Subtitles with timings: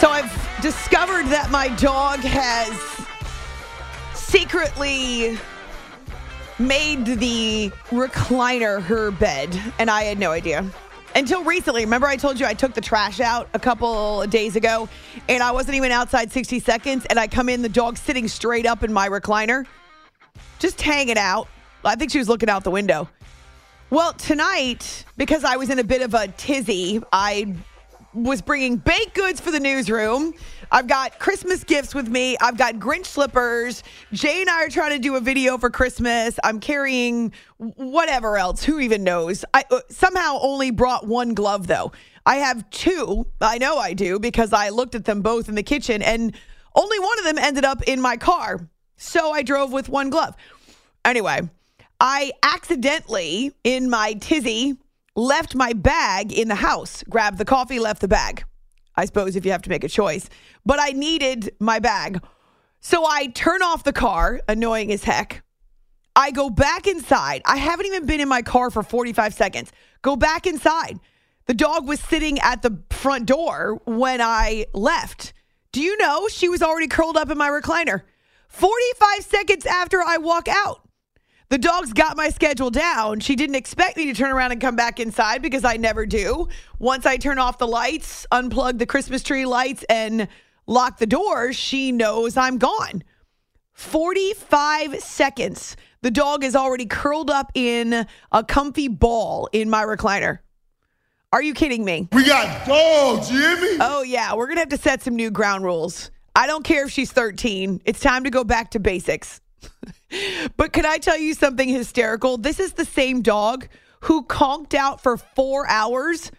[0.00, 2.70] So I've discovered that my dog has
[4.14, 5.36] secretly
[6.60, 10.64] made the recliner her bed, and I had no idea.
[11.16, 14.88] Until recently, remember I told you I took the trash out a couple days ago,
[15.28, 18.66] and I wasn't even outside 60 seconds, and I come in, the dog's sitting straight
[18.66, 19.66] up in my recliner,
[20.60, 21.48] just hanging out.
[21.84, 23.08] I think she was looking out the window.
[23.90, 27.56] Well, tonight, because I was in a bit of a tizzy, I
[28.24, 30.34] was bringing baked goods for the newsroom.
[30.70, 32.36] I've got Christmas gifts with me.
[32.40, 33.82] I've got Grinch slippers.
[34.12, 36.38] Jay and I are trying to do a video for Christmas.
[36.44, 38.62] I'm carrying whatever else.
[38.64, 39.44] Who even knows?
[39.54, 41.92] I uh, somehow only brought one glove though.
[42.26, 43.26] I have two.
[43.40, 46.34] I know I do because I looked at them both in the kitchen and
[46.74, 48.68] only one of them ended up in my car.
[48.96, 50.34] So I drove with one glove.
[51.04, 51.40] Anyway,
[52.00, 54.76] I accidentally in my tizzy
[55.18, 58.44] left my bag in the house, grabbed the coffee, left the bag.
[58.96, 60.28] I suppose if you have to make a choice,
[60.64, 62.22] but I needed my bag.
[62.80, 65.42] So I turn off the car, annoying as heck.
[66.14, 67.42] I go back inside.
[67.44, 69.72] I haven't even been in my car for 45 seconds.
[70.02, 70.98] Go back inside.
[71.46, 75.32] The dog was sitting at the front door when I left.
[75.72, 78.02] Do you know she was already curled up in my recliner?
[78.48, 80.87] 45 seconds after I walk out.
[81.50, 83.20] The dog's got my schedule down.
[83.20, 86.48] She didn't expect me to turn around and come back inside because I never do.
[86.78, 90.28] Once I turn off the lights, unplug the Christmas tree lights, and
[90.66, 93.02] lock the door, she knows I'm gone.
[93.72, 95.76] 45 seconds.
[96.02, 100.40] The dog is already curled up in a comfy ball in my recliner.
[101.32, 102.08] Are you kidding me?
[102.12, 103.78] We got dogs, Jimmy.
[103.80, 104.34] Oh, yeah.
[104.34, 106.10] We're going to have to set some new ground rules.
[106.34, 107.80] I don't care if she's 13.
[107.86, 109.40] It's time to go back to basics.
[110.56, 112.36] But can I tell you something hysterical?
[112.36, 113.68] This is the same dog
[114.00, 116.30] who conked out for four hours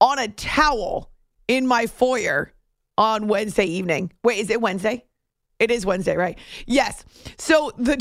[0.00, 1.10] on a towel
[1.46, 2.52] in my foyer
[2.96, 4.12] on Wednesday evening.
[4.22, 5.04] Wait, is it Wednesday?
[5.58, 6.38] It is Wednesday, right?
[6.66, 7.04] Yes.
[7.36, 7.96] So the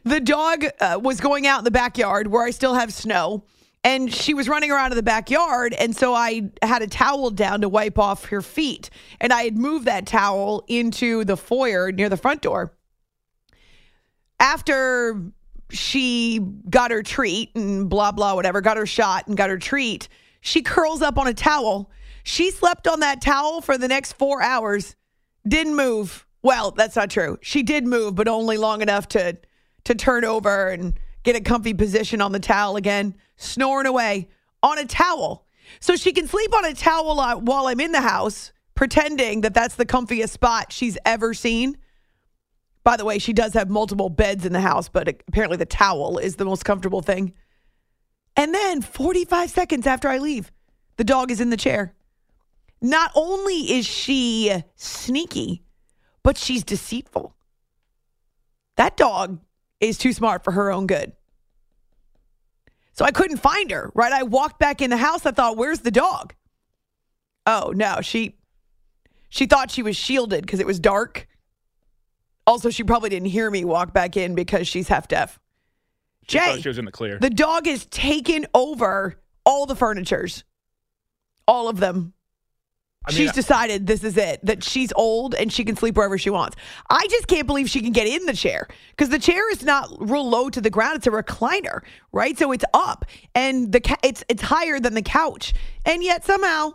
[0.04, 3.44] the dog uh, was going out in the backyard where I still have snow,
[3.82, 7.62] and she was running around in the backyard, and so I had a towel down
[7.62, 8.90] to wipe off her feet,
[9.20, 12.72] and I had moved that towel into the foyer near the front door
[14.40, 15.22] after
[15.70, 20.08] she got her treat and blah, blah, whatever, got her shot and got her treat,
[20.40, 21.90] she curls up on a towel.
[22.24, 24.96] She slept on that towel for the next four hours,
[25.46, 26.26] didn't move.
[26.42, 27.38] Well, that's not true.
[27.42, 29.38] She did move, but only long enough to
[29.84, 34.28] to turn over and get a comfy position on the towel again, snoring away
[34.62, 35.46] on a towel.
[35.80, 39.54] So she can sleep on a towel uh, while I'm in the house, pretending that
[39.54, 41.76] that's the comfiest spot she's ever seen.
[42.82, 46.18] By the way, she does have multiple beds in the house, but apparently the towel
[46.18, 47.34] is the most comfortable thing.
[48.36, 50.50] And then 45 seconds after I leave,
[50.96, 51.94] the dog is in the chair.
[52.80, 55.62] Not only is she sneaky,
[56.22, 57.34] but she's deceitful.
[58.76, 59.40] That dog
[59.80, 61.12] is too smart for her own good.
[62.92, 64.12] So I couldn't find her, right?
[64.12, 65.26] I walked back in the house.
[65.26, 66.34] I thought, where's the dog?
[67.46, 68.36] Oh, no, she
[69.28, 71.26] she thought she was shielded because it was dark
[72.46, 75.38] also, she probably didn't hear me walk back in because she's half deaf.
[76.28, 77.18] She Jay, she was in the clear.
[77.18, 80.44] The dog has taken over all the furnitures,
[81.46, 82.12] all of them.
[83.04, 86.18] I mean, she's decided this is it, that she's old and she can sleep wherever
[86.18, 86.56] she wants.
[86.90, 89.88] I just can't believe she can get in the chair because the chair is not
[89.98, 90.98] real low to the ground.
[90.98, 91.80] It's a recliner,
[92.12, 92.38] right?
[92.38, 95.54] So it's up and the ca- it's it's higher than the couch.
[95.86, 96.72] And yet somehow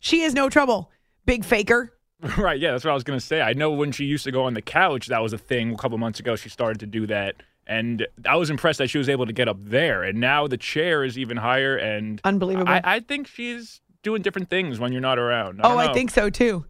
[0.00, 0.90] she has no trouble.
[1.26, 1.92] Big faker.
[2.38, 2.58] Right.
[2.58, 3.40] Yeah, that's what I was going to say.
[3.40, 5.76] I know when she used to go on the couch, that was a thing a
[5.76, 6.36] couple months ago.
[6.36, 7.36] She started to do that.
[7.66, 10.02] And I was impressed that she was able to get up there.
[10.02, 11.76] And now the chair is even higher.
[11.76, 12.68] And unbelievable.
[12.68, 15.60] I, I think she's doing different things when you're not around.
[15.62, 16.64] I oh, I think so too.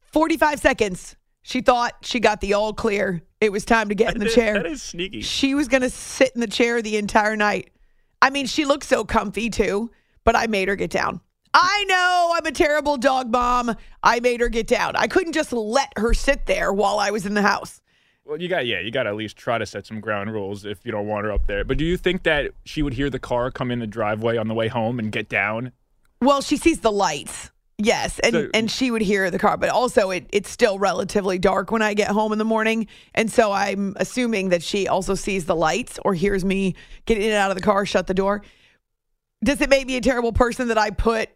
[0.00, 1.16] 45 seconds.
[1.42, 3.22] She thought she got the all clear.
[3.40, 4.54] It was time to get in the chair.
[4.54, 5.22] That is sneaky.
[5.22, 7.70] She was going to sit in the chair the entire night.
[8.20, 9.90] I mean, she looked so comfy too,
[10.24, 11.20] but I made her get down.
[11.54, 13.74] I know I'm a terrible dog mom.
[14.02, 14.96] I made her get down.
[14.96, 17.80] I couldn't just let her sit there while I was in the house.
[18.24, 20.66] Well, you got yeah, you got to at least try to set some ground rules
[20.66, 21.64] if you don't want her up there.
[21.64, 24.48] But do you think that she would hear the car come in the driveway on
[24.48, 25.72] the way home and get down?
[26.20, 27.50] Well, she sees the lights.
[27.78, 31.38] Yes, and so, and she would hear the car, but also it it's still relatively
[31.38, 35.14] dark when I get home in the morning, and so I'm assuming that she also
[35.14, 36.74] sees the lights or hears me
[37.06, 38.42] get in and out of the car, shut the door.
[39.44, 41.30] Does it make me a terrible person that I put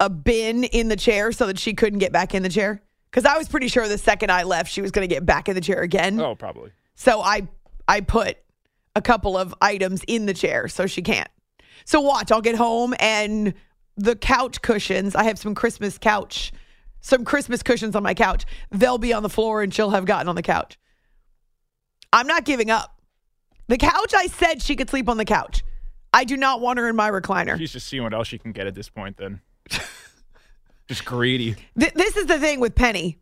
[0.00, 2.82] a bin in the chair so that she couldn't get back in the chair?
[3.10, 5.48] Because I was pretty sure the second I left, she was going to get back
[5.48, 6.20] in the chair again.
[6.20, 6.70] Oh, probably.
[6.94, 7.48] So I
[7.88, 8.38] I put
[8.94, 11.28] a couple of items in the chair so she can't.
[11.84, 13.54] So watch, I'll get home and
[13.96, 15.14] the couch cushions.
[15.14, 16.52] I have some Christmas couch
[17.02, 20.28] some Christmas cushions on my couch, they'll be on the floor and she'll have gotten
[20.28, 20.78] on the couch.
[22.12, 23.00] I'm not giving up.
[23.68, 25.62] The couch, I said she could sleep on the couch.
[26.14, 27.58] I do not want her in my recliner.
[27.58, 29.16] She's just seeing what else she can get at this point.
[29.16, 29.40] Then,
[30.88, 31.56] just greedy.
[31.78, 33.18] Th- this is the thing with Penny.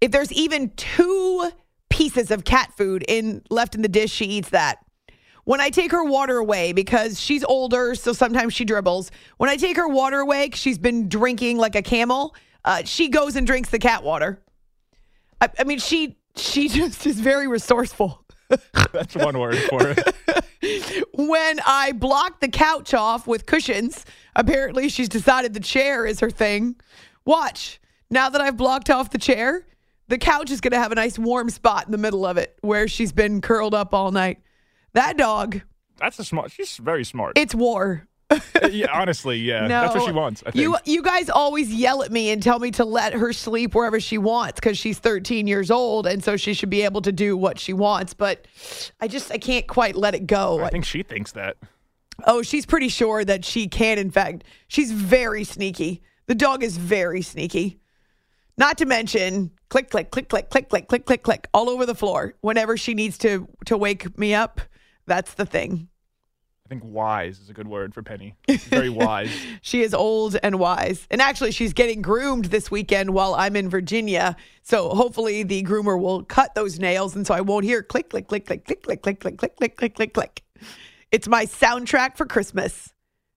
[0.00, 1.50] If there's even two
[1.90, 4.78] pieces of cat food in left in the dish, she eats that.
[5.44, 9.10] When I take her water away because she's older, so sometimes she dribbles.
[9.38, 12.34] When I take her water away, 'cause she's been drinking like a camel.
[12.64, 14.42] Uh, she goes and drinks the cat water.
[15.40, 18.24] I, I mean, she she just is very resourceful.
[18.92, 21.06] That's one word for it.
[21.14, 24.04] when I block the couch off with cushions,
[24.34, 26.76] apparently she's decided the chair is her thing.
[27.24, 27.80] Watch.
[28.10, 29.66] Now that I've blocked off the chair,
[30.08, 32.56] the couch is going to have a nice warm spot in the middle of it
[32.62, 34.38] where she's been curled up all night.
[34.94, 35.60] That dog,
[35.98, 36.50] That's a smart.
[36.50, 37.36] She's very smart.
[37.36, 38.07] it's war.
[38.70, 39.62] yeah, honestly, yeah.
[39.62, 40.42] No, That's what she wants.
[40.46, 40.62] I think.
[40.62, 44.00] You you guys always yell at me and tell me to let her sleep wherever
[44.00, 47.36] she wants because she's 13 years old and so she should be able to do
[47.36, 48.12] what she wants.
[48.12, 48.46] But
[49.00, 50.62] I just I can't quite let it go.
[50.62, 51.56] I think she thinks that.
[52.26, 53.98] Oh, she's pretty sure that she can.
[53.98, 56.02] In fact, she's very sneaky.
[56.26, 57.80] The dog is very sneaky.
[58.58, 61.94] Not to mention click, click, click, click, click, click, click, click, click, all over the
[61.94, 62.34] floor.
[62.40, 64.60] Whenever she needs to to wake me up,
[65.06, 65.87] that's the thing.
[66.68, 68.34] I think wise is a good word for Penny.
[68.46, 69.34] Very wise.
[69.62, 71.06] She is old and wise.
[71.10, 74.36] And actually, she's getting groomed this weekend while I'm in Virginia.
[74.60, 77.16] So hopefully, the groomer will cut those nails.
[77.16, 79.76] And so I won't hear click, click, click, click, click, click, click, click, click, click,
[79.78, 80.42] click, click, click.
[81.10, 82.92] It's my soundtrack for Christmas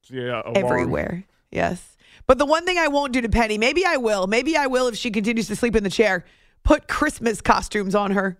[0.09, 0.57] Yeah, alarm.
[0.57, 1.23] everywhere.
[1.51, 1.95] Yes.
[2.27, 4.27] But the one thing I won't do to Penny, maybe I will.
[4.27, 6.25] Maybe I will if she continues to sleep in the chair.
[6.63, 8.37] Put Christmas costumes on her.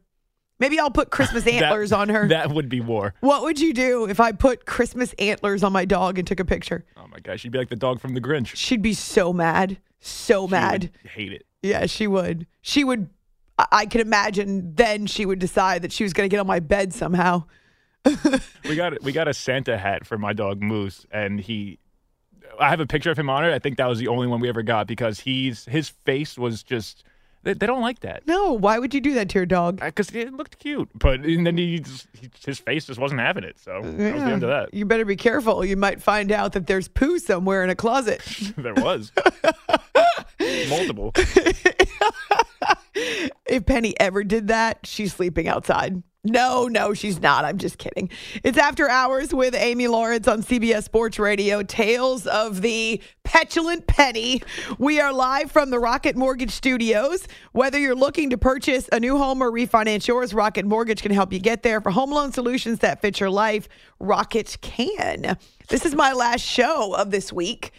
[0.62, 2.28] Maybe I'll put Christmas That- antlers on her.
[2.30, 3.14] That would be war.
[3.20, 6.46] what would you do if I put Christmas antlers on my dog and took a
[6.46, 6.86] picture?
[6.96, 8.56] Oh my gosh, she'd be like the dog from The Grinch.
[8.56, 9.78] She'd be so mad.
[10.00, 10.92] So She mad.
[11.04, 11.46] hate it.
[11.62, 12.48] Yeah, she would.
[12.62, 13.10] She would.
[13.60, 16.48] I- I can imagine then she would decide that she was going to get on
[16.48, 17.44] my bed somehow.
[18.68, 21.80] We got we got a Santa hat for my dog Moose, and he.
[22.60, 23.54] I have a picture of him on it.
[23.54, 26.64] I think that was the only one we ever got because he's his face was
[26.64, 27.04] just.
[27.44, 29.82] They, they don't like that No, why would you do that to your dog?
[29.82, 33.22] Uh, because it looked cute, but and then he, just, he his face just wasn't
[33.22, 33.60] having it.
[33.60, 34.74] So that was the end of that.
[34.74, 35.66] You better be careful.
[35.66, 38.22] You might find out that there's poo somewhere in a closet.
[38.58, 39.12] there was
[40.70, 41.12] multiple.
[43.46, 46.02] if Penny ever did that, she's sleeping outside.
[46.24, 47.46] No, no, she's not.
[47.46, 48.08] I'm just kidding.
[48.44, 51.64] It's After Hours with Amy Lawrence on CBS Sports Radio.
[51.64, 54.44] Tales of the petulant Penny.
[54.78, 57.28] We are live from the Rocket Mortgage Studios.
[57.54, 61.34] Whether you're looking to purchase a new home or refinance yours, Rocket Mortgage can help
[61.34, 61.82] you get there.
[61.82, 63.68] For home loan solutions that fit your life,
[64.00, 65.38] Rocket can.
[65.70, 67.72] This is my last show of this week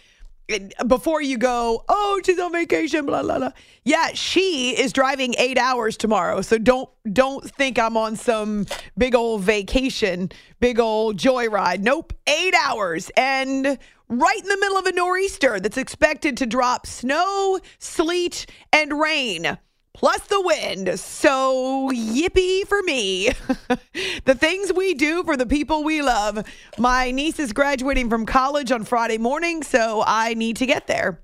[0.87, 3.51] before you go, oh, she's on vacation, blah blah blah.
[3.83, 8.65] Yeah, she is driving eight hours tomorrow, so don't don't think I'm on some
[8.97, 11.79] big old vacation, big old joyride.
[11.81, 13.77] Nope, eight hours, and
[14.09, 19.57] right in the middle of a nor'easter that's expected to drop snow, sleet, and rain.
[19.93, 20.99] Plus the wind.
[20.99, 23.29] So, yippee for me.
[24.25, 26.45] the things we do for the people we love.
[26.79, 31.21] My niece is graduating from college on Friday morning, so I need to get there.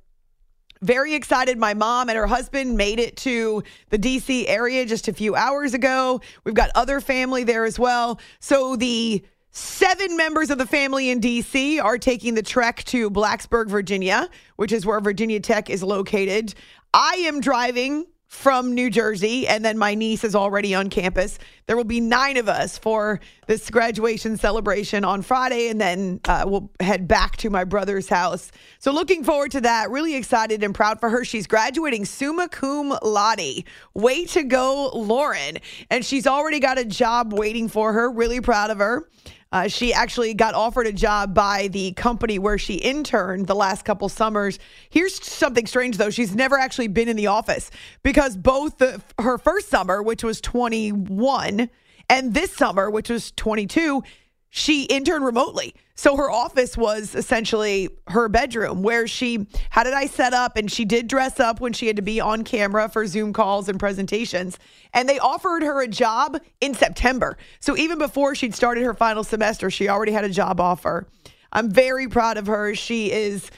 [0.81, 1.57] Very excited.
[1.57, 5.73] My mom and her husband made it to the DC area just a few hours
[5.73, 6.21] ago.
[6.43, 8.19] We've got other family there as well.
[8.39, 13.67] So, the Seven members of the family in DC are taking the trek to Blacksburg,
[13.67, 16.53] Virginia, which is where Virginia Tech is located.
[16.93, 21.39] I am driving from New Jersey, and then my niece is already on campus.
[21.65, 26.45] There will be nine of us for this graduation celebration on Friday, and then uh,
[26.47, 28.51] we'll head back to my brother's house.
[28.77, 29.89] So, looking forward to that.
[29.89, 31.25] Really excited and proud for her.
[31.25, 33.63] She's graduating summa cum laude.
[33.95, 35.57] Way to go, Lauren.
[35.89, 38.11] And she's already got a job waiting for her.
[38.11, 39.09] Really proud of her.
[39.51, 43.83] Uh, she actually got offered a job by the company where she interned the last
[43.83, 44.59] couple summers.
[44.89, 47.71] Here's something strange though: she's never actually been in the office
[48.03, 51.69] because both the, her first summer, which was 21,
[52.09, 54.03] and this summer, which was 22,
[54.49, 55.75] she interned remotely.
[55.95, 60.71] So her office was essentially her bedroom where she had it I set up and
[60.71, 63.79] she did dress up when she had to be on camera for Zoom calls and
[63.79, 64.57] presentations.
[64.93, 67.37] And they offered her a job in September.
[67.59, 71.07] So even before she'd started her final semester, she already had a job offer.
[71.51, 72.75] I'm very proud of her.
[72.75, 73.51] She is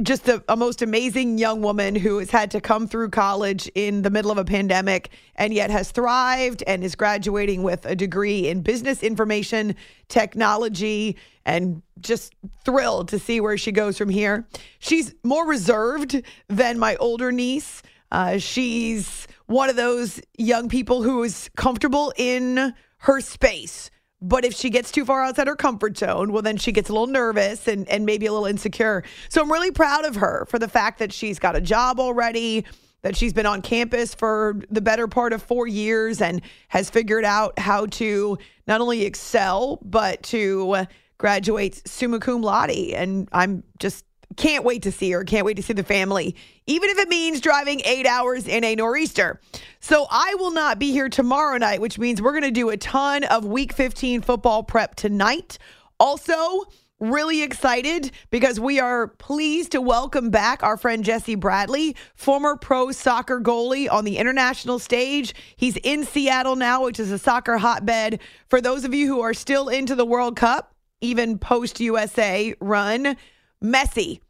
[0.00, 4.02] just a, a, most amazing young woman who has had to come through college in
[4.02, 8.48] the middle of a pandemic and yet has thrived and is graduating with a degree
[8.48, 9.74] in business information
[10.08, 12.34] technology and just
[12.64, 14.46] thrilled to see where she goes from here.
[14.78, 17.82] She's more reserved than my older niece.
[18.10, 23.90] Uh, she's one of those young people who is comfortable in her space.
[24.24, 26.92] But if she gets too far outside her comfort zone, well, then she gets a
[26.92, 29.02] little nervous and, and maybe a little insecure.
[29.28, 32.64] So I'm really proud of her for the fact that she's got a job already,
[33.02, 37.24] that she's been on campus for the better part of four years and has figured
[37.24, 38.38] out how to
[38.68, 40.86] not only excel, but to
[41.18, 42.70] graduate summa cum laude.
[42.70, 44.04] And I'm just
[44.36, 45.24] can't wait to see her.
[45.24, 46.36] Can't wait to see the family,
[46.66, 49.40] even if it means driving eight hours in a nor'easter.
[49.80, 52.76] So I will not be here tomorrow night, which means we're going to do a
[52.76, 55.58] ton of week 15 football prep tonight.
[55.98, 56.64] Also,
[57.02, 62.92] really excited because we are pleased to welcome back our friend Jesse Bradley, former pro
[62.92, 65.34] soccer goalie on the international stage.
[65.56, 68.20] He's in Seattle now, which is a soccer hotbed.
[68.48, 73.16] For those of you who are still into the World Cup, even post USA run,
[73.62, 74.20] Messi.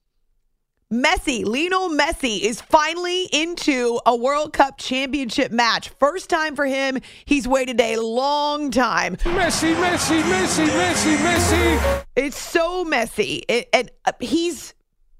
[0.92, 5.88] Messi, Lionel Messi is finally into a World Cup championship match.
[5.98, 6.98] First time for him.
[7.24, 9.16] He's waited a long time.
[9.16, 12.04] Messi, Messi, Messi, Messi, Messi.
[12.14, 13.42] It's so messy.
[13.48, 14.74] It, and uh, he's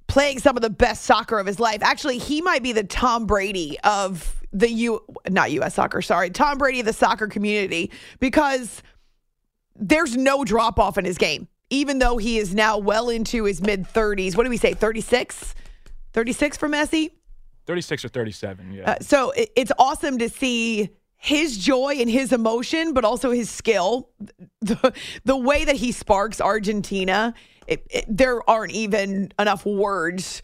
[0.09, 1.83] playing some of the best soccer of his life.
[1.83, 6.29] Actually, he might be the Tom Brady of the U not US soccer, sorry.
[6.29, 7.91] Tom Brady of the soccer community
[8.21, 8.83] because
[9.75, 13.61] there's no drop off in his game even though he is now well into his
[13.63, 14.37] mid 30s.
[14.37, 15.55] What do we say, 36?
[16.13, 17.11] 36 for Messi?
[17.67, 18.91] 36 or 37, yeah.
[18.91, 23.51] Uh, so it, it's awesome to see his joy and his emotion, but also his
[23.51, 24.11] skill.
[24.61, 24.93] The,
[25.25, 27.35] the way that he sparks Argentina,
[27.67, 30.41] it, it, there aren't even enough words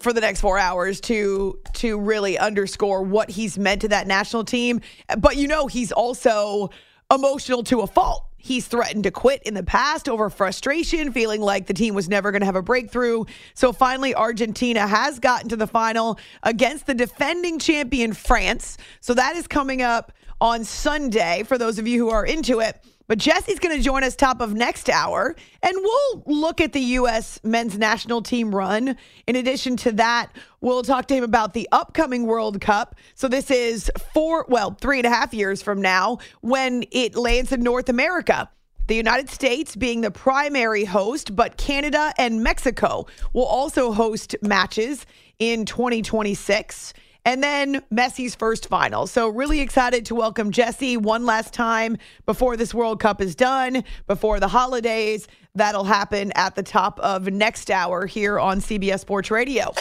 [0.00, 4.44] for the next four hours to to really underscore what he's meant to that national
[4.44, 4.80] team.
[5.18, 6.70] But you know, he's also
[7.12, 8.27] emotional to a fault.
[8.38, 12.30] He's threatened to quit in the past over frustration, feeling like the team was never
[12.30, 13.24] going to have a breakthrough.
[13.54, 18.78] So finally, Argentina has gotten to the final against the defending champion, France.
[19.00, 22.82] So that is coming up on Sunday for those of you who are into it.
[23.08, 26.80] But Jesse's going to join us top of next hour, and we'll look at the
[26.80, 27.40] U.S.
[27.42, 28.96] men's national team run.
[29.26, 32.96] In addition to that, we'll talk to him about the upcoming World Cup.
[33.14, 37.50] So this is four, well, three and a half years from now when it lands
[37.50, 38.50] in North America.
[38.88, 45.06] The United States being the primary host, but Canada and Mexico will also host matches
[45.38, 46.92] in 2026
[47.24, 49.06] and then Messi's first final.
[49.06, 51.96] So, really excited to welcome Jesse one last time
[52.26, 55.28] before this World Cup is done, before the holidays.
[55.54, 59.72] That'll happen at the top of next hour here on CBS Sports Radio.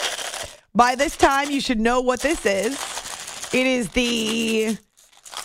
[0.74, 2.74] By this time, you should know what this is.
[3.54, 4.78] It is the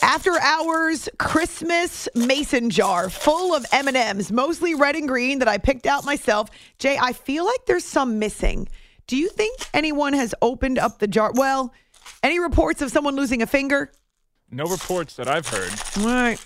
[0.03, 5.87] after hours Christmas mason jar full of M&Ms, mostly red and green that I picked
[5.87, 6.51] out myself.
[6.79, 8.69] Jay, I feel like there's some missing.
[9.07, 11.33] Do you think anyone has opened up the jar?
[11.35, 11.73] Well,
[12.23, 13.93] any reports of someone losing a finger?
[14.51, 15.73] No reports that I've heard.
[15.99, 16.39] All right.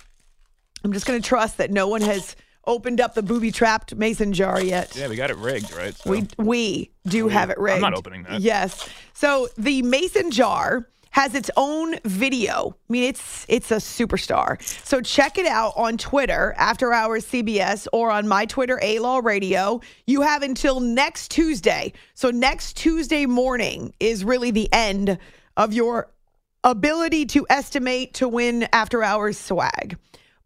[0.84, 2.36] I'm just going to trust that no one has
[2.66, 4.94] opened up the booby trapped mason jar yet.
[4.96, 5.94] Yeah, we got it rigged, right?
[5.94, 6.10] So.
[6.10, 7.76] We we do have it rigged.
[7.76, 8.40] I'm not opening that.
[8.40, 8.88] Yes.
[9.12, 12.76] So the mason jar has its own video.
[12.90, 14.60] I mean, it's it's a superstar.
[14.84, 19.20] So check it out on Twitter, After Hours CBS, or on my Twitter, A Law
[19.24, 19.80] Radio.
[20.06, 21.94] You have until next Tuesday.
[22.12, 25.16] So next Tuesday morning is really the end
[25.56, 26.12] of your
[26.62, 29.96] ability to estimate to win After Hours swag.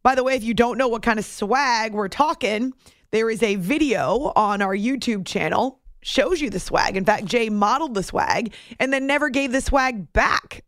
[0.05, 2.75] By the way, if you don't know what kind of swag we're talking,
[3.11, 6.97] there is a video on our YouTube channel shows you the swag.
[6.97, 10.65] In fact, Jay modeled the swag and then never gave the swag back.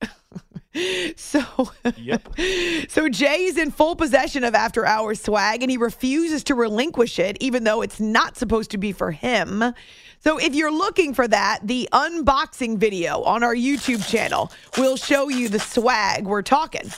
[1.17, 2.29] so Yep.
[2.89, 7.19] So Jay is in full possession of after hours swag and he refuses to relinquish
[7.19, 9.75] it even though it's not supposed to be for him.
[10.21, 15.29] So if you're looking for that, the unboxing video on our YouTube channel will show
[15.29, 16.89] you the swag we're talking.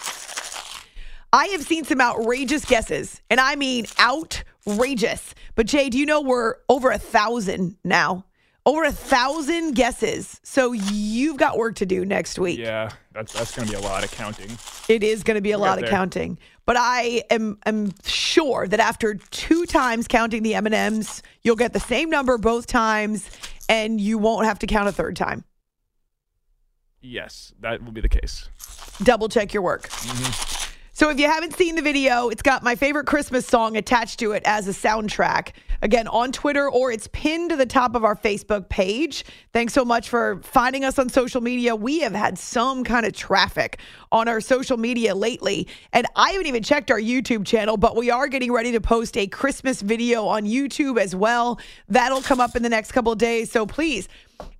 [1.35, 5.35] I have seen some outrageous guesses, and I mean outrageous.
[5.57, 8.25] But Jay, do you know we're over a thousand now?
[8.65, 10.41] Over a thousand guesses.
[10.45, 12.61] So you've got work to do next week.
[12.61, 14.49] Yeah, that's that's going to be a lot of counting.
[14.89, 15.91] It is going to be a lot of there.
[15.91, 16.39] counting.
[16.67, 21.81] But I am am sure that after two times counting the M&Ms, you'll get the
[21.81, 23.29] same number both times
[23.69, 25.43] and you won't have to count a third time.
[27.01, 28.49] Yes, that will be the case.
[29.03, 29.89] double check your work.
[29.89, 30.64] Mm-hmm.
[30.97, 34.31] So if you haven't seen the video, it's got my favorite Christmas song attached to
[34.31, 35.51] it as a soundtrack.
[35.83, 39.25] again on Twitter or it's pinned to the top of our Facebook page.
[39.53, 41.75] Thanks so much for finding us on social media.
[41.75, 43.81] We have had some kind of traffic
[44.13, 48.11] on our social media lately, and I haven't even checked our YouTube channel, but we
[48.11, 51.59] are getting ready to post a Christmas video on YouTube as well.
[51.89, 54.09] That'll come up in the next couple days, so please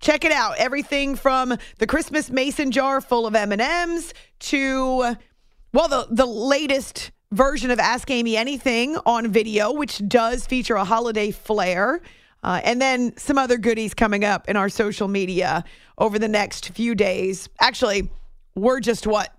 [0.01, 0.57] check it out.
[0.59, 5.17] Everything from the Christmas mason jar full of M&Ms to
[5.75, 10.85] well, the the latest version of Ask Amy Anything on video, which does feature a
[10.85, 12.01] holiday flair.
[12.45, 15.65] Uh, and then some other goodies coming up in our social media
[15.99, 17.49] over the next few days.
[17.61, 18.09] Actually,
[18.55, 19.35] we're just what?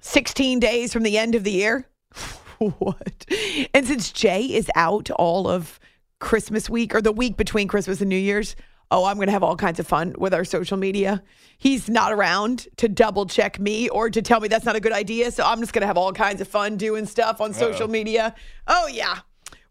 [0.00, 1.86] 16 days from the end of the year?
[2.58, 3.26] what?
[3.72, 5.78] And since Jay is out all of
[6.18, 8.56] Christmas week or the week between Christmas and New Year's,
[8.90, 11.22] oh, I'm going to have all kinds of fun with our social media.
[11.58, 14.92] He's not around to double check me or to tell me that's not a good
[14.92, 15.30] idea.
[15.30, 18.34] So I'm just going to have all kinds of fun doing stuff on social media.
[18.66, 19.18] Oh, yeah.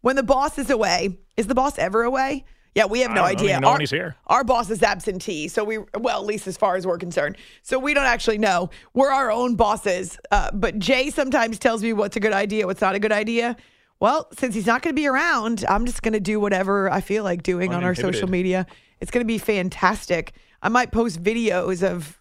[0.01, 2.45] When the boss is away, is the boss ever away?
[2.75, 3.49] Yeah, we have no idea.
[3.49, 4.15] even know our, when he's here.
[4.27, 7.35] our boss is absentee, so we well, at least as far as we're concerned.
[7.63, 8.69] So we don't actually know.
[8.93, 10.19] We're our own bosses.
[10.31, 13.57] Uh, but Jay sometimes tells me what's a good idea, what's not a good idea.
[13.99, 17.01] Well, since he's not going to be around, I'm just going to do whatever I
[17.01, 18.65] feel like doing on our social media.
[19.01, 20.33] It's going to be fantastic.
[20.61, 22.19] I might post videos of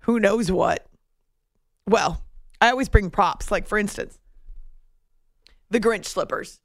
[0.00, 0.86] who knows what.
[1.86, 2.22] Well,
[2.60, 3.50] I always bring props.
[3.50, 4.18] Like, for instance,
[5.70, 6.60] the Grinch slippers.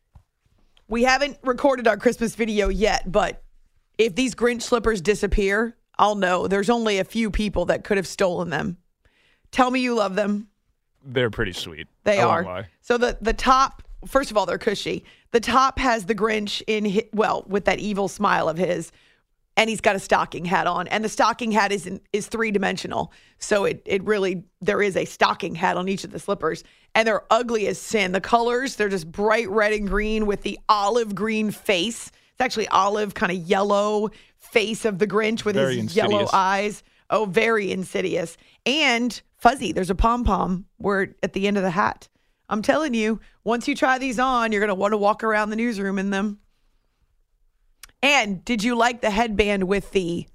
[0.88, 3.42] We haven't recorded our Christmas video yet, but
[3.98, 8.08] if these Grinch slippers disappear, I'll know there's only a few people that could have
[8.08, 8.78] stolen them.
[9.52, 10.48] Tell me you love them.
[11.04, 11.88] They're pretty sweet.
[12.04, 12.54] They I won't are.
[12.54, 12.68] lie.
[12.82, 15.04] So the the top, first of all, they're cushy.
[15.32, 18.92] The top has the Grinch in hi well with that evil smile of his,
[19.58, 22.52] and he's got a stocking hat on, and the stocking hat is in, is three
[22.52, 23.12] dimensional.
[23.40, 26.64] So it it really there is a stocking hat on each of the slippers,
[26.96, 28.12] and they're ugly as sin.
[28.12, 32.12] The colors they're just bright red and green with the olive green face.
[32.32, 36.84] It's actually olive kind of yellow face of the Grinch with Very his yellow eyes.
[37.10, 39.74] Oh, very insidious and fuzzy.
[39.74, 42.08] There's a pom pom where at the end of the hat.
[42.52, 45.50] I'm telling you, once you try these on, you're going to want to walk around
[45.52, 46.40] the newsroom in them.
[48.04, 50.28] And did you like the headband with the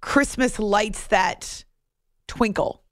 [0.00, 1.64] Christmas lights that
[2.28, 2.84] twinkle?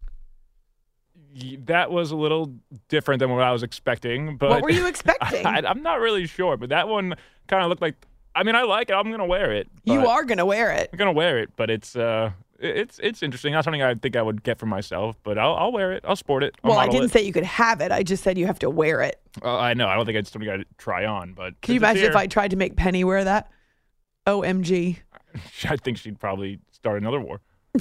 [1.66, 2.54] That was a little
[2.88, 4.36] different than what I was expecting.
[4.38, 5.46] But What were you expecting?
[5.46, 7.14] I, I'm not really sure, but that one
[7.46, 7.94] kind of looked like.
[8.34, 8.94] I mean, I like it.
[8.94, 9.68] I'm gonna wear it.
[9.84, 10.90] you are going to wear it.
[10.92, 13.52] I'm gonna wear it, but it's uh, it's it's interesting.
[13.52, 16.04] Not something I think I would get for myself, but I'll I'll wear it.
[16.06, 16.56] I'll sport it.
[16.64, 17.12] I'll Well, I didn't it.
[17.12, 17.92] say you could have it.
[17.92, 19.20] I just said you have to wear it.
[19.42, 19.88] Uh, I know.
[19.88, 22.50] I don't think it's something I'd try on, but Can you imagine if I tried
[22.52, 23.50] to make Penny wear that?
[24.26, 24.96] OMG.
[25.68, 27.40] I think she'd probably start another war.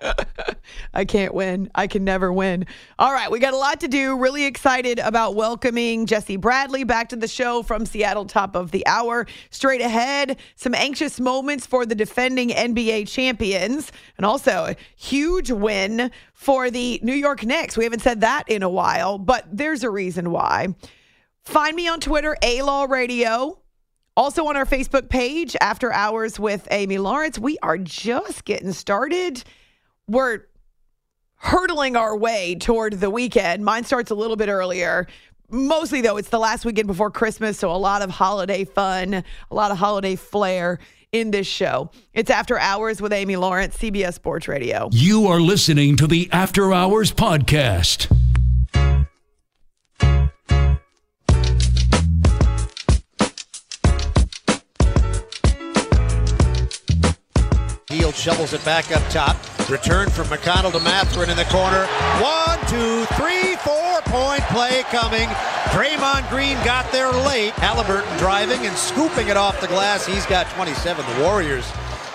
[0.94, 1.70] I can't win.
[1.74, 2.66] I can never win.
[2.98, 4.18] All right, we got a lot to do.
[4.18, 8.86] Really excited about welcoming Jesse Bradley back to the show from Seattle, top of the
[8.86, 9.26] hour.
[9.50, 16.10] Straight ahead, some anxious moments for the defending NBA champions, and also a huge win
[16.32, 17.76] for the New York Knicks.
[17.76, 20.68] We haven't said that in a while, but there's a reason why.
[21.42, 23.58] Find me on Twitter, A Law Radio.
[24.16, 27.36] Also on our Facebook page, After Hours with Amy Lawrence.
[27.36, 29.42] We are just getting started.
[30.06, 30.40] We're
[31.36, 33.64] hurtling our way toward the weekend.
[33.64, 35.06] Mine starts a little bit earlier.
[35.50, 39.54] Mostly, though, it's the last weekend before Christmas, so a lot of holiday fun, a
[39.54, 40.78] lot of holiday flair
[41.12, 41.90] in this show.
[42.12, 44.88] It's After Hours with Amy Lawrence, CBS Sports Radio.
[44.92, 48.10] You are listening to the After Hours Podcast.
[57.90, 59.36] Hield shovels it back up top.
[59.70, 61.86] Return from McConnell to Mathurin in the corner.
[62.20, 65.28] One, two, three, four point play coming.
[65.72, 67.52] Draymond Green got there late.
[67.54, 70.06] Halliburton driving and scooping it off the glass.
[70.06, 71.04] He's got 27.
[71.16, 71.64] The Warriors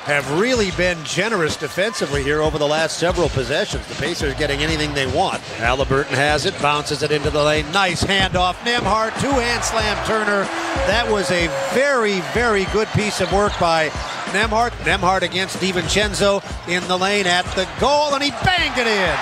[0.06, 3.86] have really been generous defensively here over the last several possessions.
[3.88, 5.40] The Pacers getting anything they want.
[5.58, 7.70] Halliburton has it, bounces it into the lane.
[7.72, 8.56] Nice handoff.
[8.66, 10.44] Nembhard, two hand slam Turner.
[10.88, 13.90] That was a very, very good piece of work by
[14.30, 14.72] Nembhard.
[14.84, 19.16] Nembhard against DiVincenzo in the lane at the goal, and he banged it in.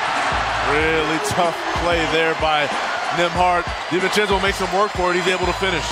[0.72, 2.68] Really tough play there by
[3.16, 3.64] Nembhard.
[3.90, 5.16] DiVincenzo makes him work for it.
[5.16, 5.86] He's able to finish.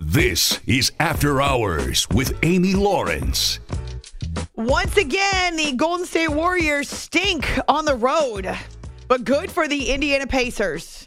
[0.00, 3.60] This is After Hours with Amy Lawrence.
[4.54, 8.56] Once again, the Golden State Warriors stink on the road,
[9.08, 11.06] but good for the Indiana Pacers.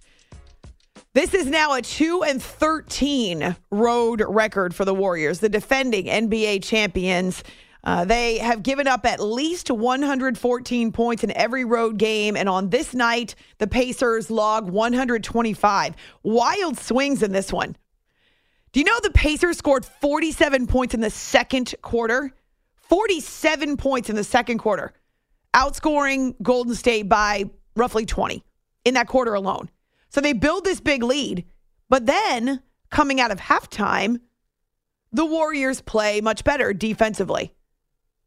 [1.19, 6.63] This is now a 2 and 13 road record for the Warriors, the defending NBA
[6.63, 7.43] champions.
[7.84, 12.38] Uh, they have given up at least 114 points in every road game.
[12.38, 15.95] And on this night, the Pacers log 125.
[16.23, 17.75] Wild swings in this one.
[18.71, 22.32] Do you know the Pacers scored 47 points in the second quarter?
[22.88, 24.93] 47 points in the second quarter,
[25.53, 27.43] outscoring Golden State by
[27.75, 28.41] roughly 20
[28.86, 29.69] in that quarter alone.
[30.10, 31.45] So they build this big lead,
[31.88, 34.19] but then coming out of halftime,
[35.12, 37.54] the Warriors play much better defensively.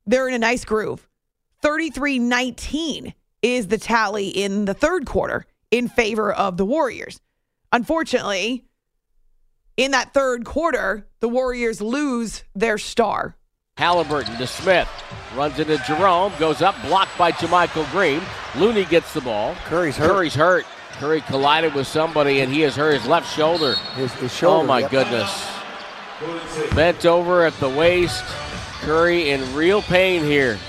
[0.06, 1.08] They're in a nice groove.
[1.62, 7.20] 33 19 is the tally in the third quarter in favor of the Warriors.
[7.72, 8.64] Unfortunately,
[9.76, 13.36] in that third quarter, the Warriors lose their star.
[13.78, 14.88] Halliburton to Smith.
[15.34, 16.32] Runs into Jerome.
[16.38, 16.74] Goes up.
[16.82, 18.20] Blocked by JaMychal Green.
[18.56, 19.54] Looney gets the ball.
[19.64, 20.10] Curry's hurt.
[20.10, 20.66] Curry's hurt.
[21.02, 23.74] Curry collided with somebody and he has hurt his left shoulder.
[23.96, 24.62] His, his shoulder.
[24.62, 24.90] Oh my yep.
[24.92, 25.50] goodness.
[26.76, 28.22] Bent over at the waist.
[28.82, 30.60] Curry in real pain here.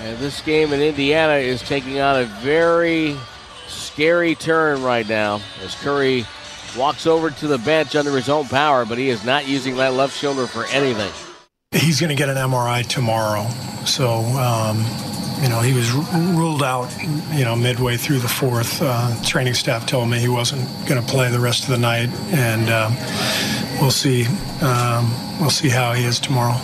[0.00, 3.16] And this game in Indiana is taking on a very
[3.66, 6.26] scary turn right now as Curry
[6.76, 9.94] walks over to the bench under his own power, but he is not using that
[9.94, 11.10] left shoulder for anything.
[11.70, 13.48] He's going to get an MRI tomorrow.
[13.86, 14.84] So, um,
[15.42, 16.90] you know, he was ruled out,
[17.32, 18.80] you know, midway through the fourth.
[18.82, 22.08] Uh, training staff told me he wasn't going to play the rest of the night,
[22.32, 22.96] and um,
[23.80, 24.26] we'll see.
[24.62, 26.58] Um, we'll see how he is tomorrow.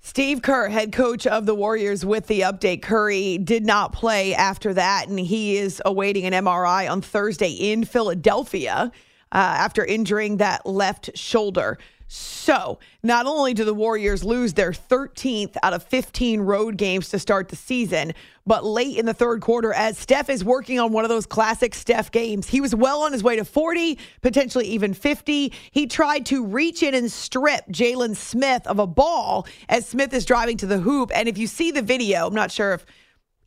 [0.00, 2.80] Steve Kerr, head coach of the Warriors, with the update.
[2.80, 7.84] Curry did not play after that, and he is awaiting an MRI on Thursday in
[7.84, 8.90] Philadelphia
[9.32, 11.76] uh, after injuring that left shoulder.
[12.08, 17.18] So, not only do the Warriors lose their 13th out of 15 road games to
[17.18, 18.14] start the season,
[18.46, 21.74] but late in the third quarter, as Steph is working on one of those classic
[21.74, 25.52] Steph games, he was well on his way to 40, potentially even 50.
[25.72, 30.24] He tried to reach in and strip Jalen Smith of a ball as Smith is
[30.24, 31.10] driving to the hoop.
[31.12, 32.86] And if you see the video, I'm not sure if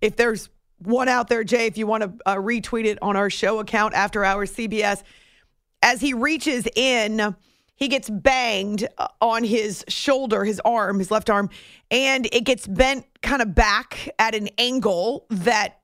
[0.01, 3.29] if there's one out there, Jay, if you want to uh, retweet it on our
[3.29, 5.03] show account after hours CBS,
[5.81, 7.35] as he reaches in
[7.79, 11.49] he gets banged uh, on his shoulder, his arm, his left arm,
[11.89, 15.79] and it gets bent kind of back at an angle that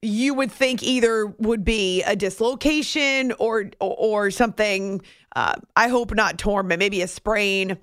[0.00, 5.02] you would think either would be a dislocation or or something.
[5.34, 7.78] Uh, I hope not torn, but maybe a sprain.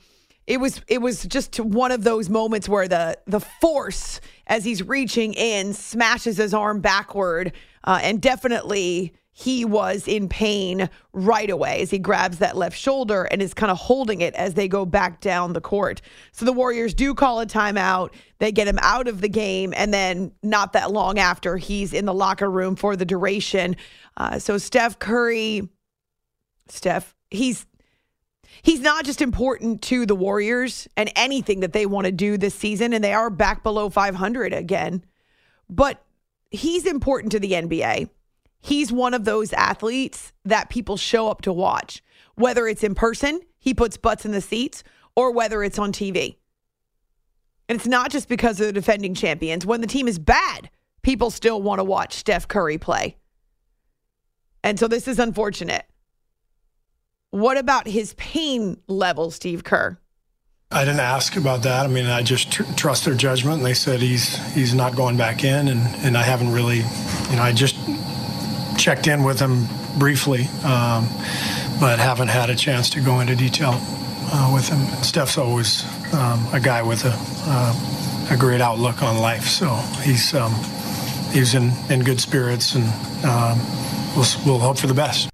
[0.47, 4.81] It was it was just one of those moments where the the force as he's
[4.83, 7.51] reaching in smashes his arm backward,
[7.83, 13.23] uh, and definitely he was in pain right away as he grabs that left shoulder
[13.23, 16.01] and is kind of holding it as they go back down the court.
[16.33, 18.13] So the Warriors do call a timeout.
[18.39, 19.73] They get him out of the game.
[19.75, 23.77] And then, not that long after, he's in the locker room for the duration.
[24.17, 25.69] Uh, so Steph Curry,
[26.67, 27.65] Steph, he's.
[28.63, 32.53] He's not just important to the Warriors and anything that they want to do this
[32.53, 35.03] season, and they are back below 500 again,
[35.67, 36.03] but
[36.51, 38.09] he's important to the NBA
[38.61, 42.03] he's one of those athletes that people show up to watch,
[42.35, 44.83] whether it's in person, he puts butts in the seats,
[45.15, 46.37] or whether it's on TV.
[47.67, 49.65] And it's not just because of the defending champions.
[49.65, 50.69] When the team is bad,
[51.03, 53.17] people still want to watch Steph Curry play.
[54.63, 55.85] And so this is unfortunate.
[57.31, 59.97] What about his pain level, Steve Kerr?
[60.69, 61.85] I didn't ask about that.
[61.85, 65.17] I mean, I just tr- trust their judgment, and they said he's he's not going
[65.17, 67.75] back in, and and I haven't really, you know, I just
[68.81, 69.67] checked in with him
[69.99, 71.07] briefly, um,
[71.79, 73.73] but haven't had a chance to go into detail
[74.33, 74.79] uh, with him.
[75.03, 79.67] Steph's always um, a guy with a, uh, a great outlook on life, so
[80.01, 80.53] he's um,
[81.31, 82.85] he's in, in good spirits, and
[83.23, 83.59] um,
[84.15, 85.30] we'll, we'll hope for the best.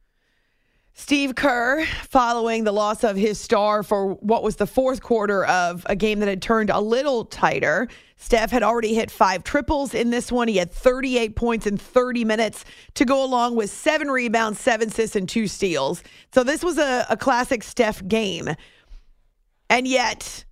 [1.08, 5.86] Steve Kerr, following the loss of his star for what was the fourth quarter of
[5.86, 7.88] a game that had turned a little tighter.
[8.17, 10.50] Steph had already hit five triples in this one.
[10.50, 12.65] He had 38 points in 30 minutes
[12.96, 16.04] to go along with seven rebounds, seven assists, and two steals.
[16.34, 18.50] So this was a, a classic Steph game.
[19.70, 20.43] And yet,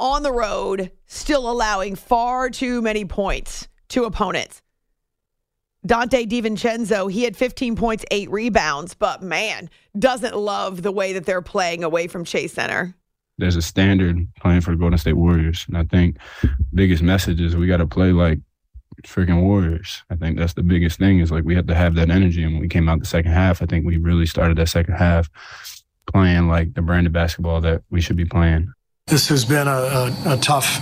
[0.00, 4.62] on the road, still allowing far too many points to opponents.
[5.86, 11.24] Donte DiVincenzo, he had 15 points, eight rebounds, but man, doesn't love the way that
[11.24, 12.94] they're playing away from Chase Center.
[13.38, 15.64] There's a standard playing for the Golden State Warriors.
[15.68, 16.16] And I think
[16.74, 18.40] biggest message is we got to play like
[19.04, 20.02] freaking Warriors.
[20.10, 22.42] I think that's the biggest thing is like we have to have that energy.
[22.42, 24.94] And when we came out the second half, I think we really started that second
[24.94, 25.30] half
[26.06, 28.72] playing like the brand of basketball that we should be playing.
[29.08, 30.80] This has been a, a, a tough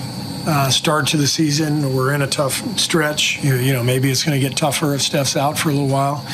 [0.49, 1.95] uh, start to the season.
[1.95, 3.43] We're in a tough stretch.
[3.45, 5.89] You, you know, maybe it's going to get tougher if Steph's out for a little
[5.89, 6.27] while.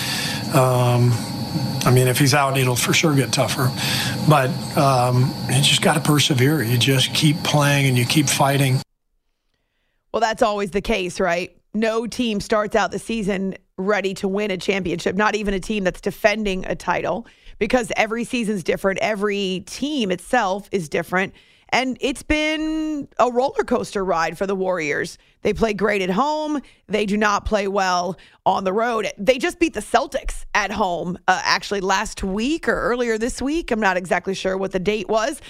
[0.55, 1.12] Um,
[1.85, 3.70] I mean, if he's out, it'll for sure get tougher.
[4.26, 6.62] But um, you just got to persevere.
[6.62, 8.81] You just keep playing and you keep fighting.
[10.12, 11.55] Well, that's always the case, right?
[11.74, 15.85] No team starts out the season ready to win a championship, not even a team
[15.85, 17.26] that's defending a title,
[17.59, 18.98] because every season's different.
[19.00, 21.35] Every team itself is different.
[21.72, 25.16] And it's been a roller coaster ride for the Warriors.
[25.40, 26.61] They play great at home.
[26.87, 29.11] They do not play well on the road.
[29.16, 33.70] They just beat the Celtics at home, uh, actually, last week or earlier this week.
[33.70, 35.40] I'm not exactly sure what the date was,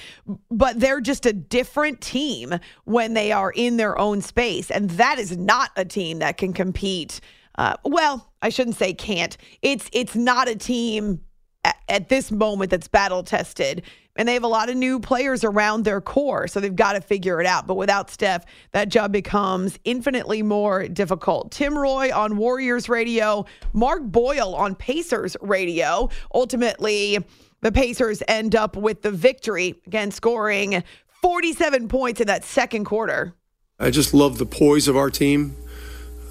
[0.48, 2.54] but they're just a different team
[2.84, 4.70] when they are in their own space.
[4.70, 7.20] And that is not a team that can compete.
[7.58, 9.36] Uh, well, I shouldn't say can't.
[9.60, 11.20] It's it's not a team
[11.64, 13.82] at, at this moment that's battle tested
[14.16, 17.00] and they have a lot of new players around their core, so they've got to
[17.00, 17.66] figure it out.
[17.66, 21.50] But without Steph, that job becomes infinitely more difficult.
[21.50, 26.10] Tim Roye on Warriors Radio, Mark Boyle on Pacers Radio.
[26.34, 27.18] Ultimately,
[27.62, 30.82] the Pacers end up with the victory, again, scoring
[31.22, 33.34] 47 points in that second quarter.
[33.78, 35.56] I just love the poise of our team.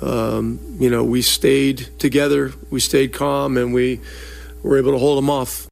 [0.01, 4.01] Um, you know, we stayed together, we stayed calm, and we
[4.63, 5.67] were able to hold them off.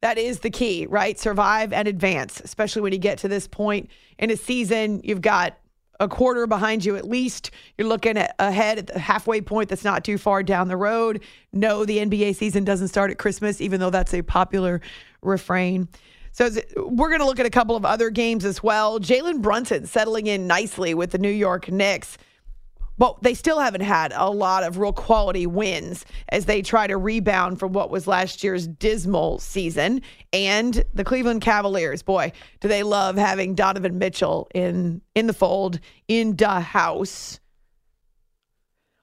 [0.00, 1.18] That is the key, right?
[1.18, 5.00] Survive and advance, especially when you get to this point in a season.
[5.02, 5.58] You've got
[6.00, 7.50] a quarter behind you at least.
[7.76, 11.22] You're looking at ahead at the halfway point that's not too far down the road.
[11.52, 14.80] No, the NBA season doesn't start at Christmas, even though that's a popular
[15.22, 15.88] refrain.
[16.30, 19.00] So we're going to look at a couple of other games as well.
[19.00, 22.16] Jalen Brunson settling in nicely with the New York Knicks.
[22.98, 26.96] But they still haven't had a lot of real quality wins as they try to
[26.96, 30.02] rebound from what was last year's dismal season.
[30.32, 35.80] And the Cleveland Cavaliers, boy, do they love having Donovan Mitchell in in the fold
[36.08, 37.40] in the house.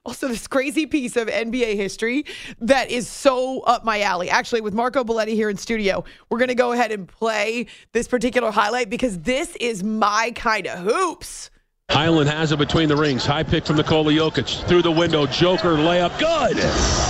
[0.04, 2.24] Also, this crazy piece of NBA history
[2.60, 4.30] that is so up my alley.
[4.30, 8.06] Actually, with Marco Belletti here in studio, we're going to go ahead and play this
[8.06, 11.50] particular highlight because this is my kind of hoops.
[11.96, 13.24] Hyland has it between the rings.
[13.24, 14.68] High pick from Nikola Jokic.
[14.68, 15.24] Through the window.
[15.26, 16.18] Joker layup.
[16.18, 16.58] Good.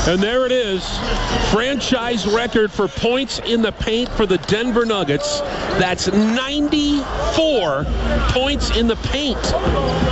[0.08, 0.86] And there it is.
[1.50, 5.40] Franchise record for points in the paint for the Denver Nuggets.
[5.80, 7.84] That's 94
[8.30, 9.52] points in the paint.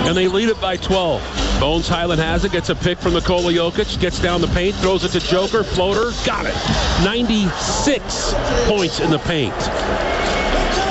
[0.09, 1.23] And they lead it by 12.
[1.61, 2.51] Bones Hyland has it.
[2.51, 4.01] Gets a pick from Nikola Jokic.
[4.01, 4.75] Gets down the paint.
[4.77, 5.63] Throws it to Joker.
[5.63, 6.11] Floater.
[6.27, 7.05] Got it.
[7.05, 8.35] 96
[8.67, 9.55] points in the paint.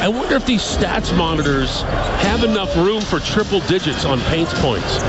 [0.04, 5.02] I wonder if these stats monitors have enough room for triple digits on paint points.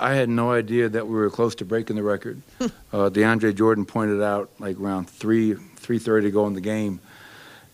[0.00, 2.42] I had no idea that we were close to breaking the record.
[2.60, 6.98] uh, DeAndre Jordan pointed out like around three three thirty to go in the game,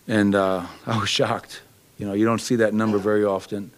[0.07, 1.63] and uh, I was shocked.
[1.97, 3.71] You know, you don't see that number very often.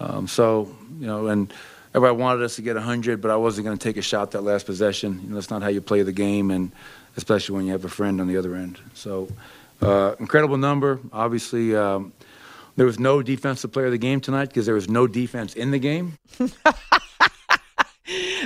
[0.00, 1.54] Um, so you know, and
[1.94, 4.40] everybody wanted us to get 100, but I wasn't going to take a shot that
[4.40, 5.20] last possession.
[5.22, 6.72] You know, that's not how you play the game, and
[7.16, 8.80] especially when you have a friend on the other end.
[8.94, 9.28] So.
[9.80, 11.00] Uh, incredible number.
[11.12, 12.12] Obviously, um,
[12.76, 15.70] there was no defensive player of the game tonight because there was no defense in
[15.70, 16.18] the game.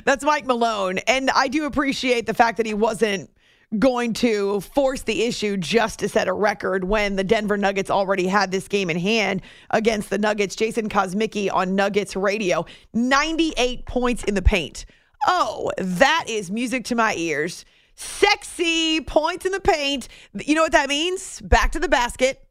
[0.05, 0.99] That's Mike Malone.
[0.99, 3.31] And I do appreciate the fact that he wasn't
[3.79, 8.27] going to force the issue just to set a record when the Denver Nuggets already
[8.27, 10.57] had this game in hand against the Nuggets.
[10.57, 14.87] Jason Kosmicki on Nuggets Radio, 98 points in the paint.
[15.27, 17.65] Oh, that is music to my ears.
[18.01, 20.09] Sexy points in the paint.
[20.33, 21.39] You know what that means?
[21.43, 22.43] Back to the basket,